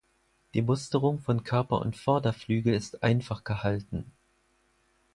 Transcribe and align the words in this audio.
Die 0.55 0.63
Musterung 0.63 1.19
von 1.19 1.43
Körper 1.43 1.79
und 1.79 1.95
Vorderflügel 1.95 2.73
ist 2.73 3.03
einfach 3.03 3.43
gehalten. 3.43 4.11